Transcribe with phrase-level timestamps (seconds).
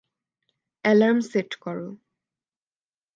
[0.85, 1.87] Alarm set করো।